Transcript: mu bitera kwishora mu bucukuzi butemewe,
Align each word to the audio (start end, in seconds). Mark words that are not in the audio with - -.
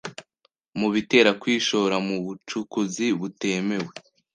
mu 0.79 0.87
bitera 0.93 1.31
kwishora 1.41 1.95
mu 2.07 2.15
bucukuzi 2.25 3.07
butemewe, 3.19 3.91